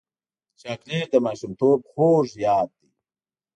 چاکلېټ 0.61 1.07
د 1.13 1.15
ماشومتوب 1.25 1.79
خوږ 1.91 2.27
یاد 2.45 2.69
دی. 2.79 2.89